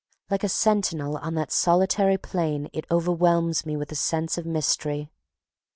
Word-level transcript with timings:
Like 0.31 0.43
a 0.43 0.49
sentinel 0.49 1.17
on 1.17 1.35
that 1.35 1.51
solitary 1.51 2.17
plain 2.17 2.69
it 2.73 2.87
overwhelms 2.89 3.67
me 3.67 3.77
with 3.77 3.91
a 3.91 3.95
sense 3.95 4.35
of 4.35 4.47
mystery. 4.47 5.11